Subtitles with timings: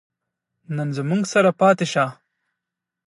[0.75, 2.05] نن زموږ سره پاتې شه